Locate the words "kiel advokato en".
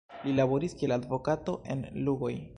0.79-1.85